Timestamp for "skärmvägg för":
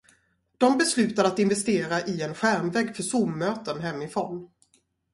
2.35-3.03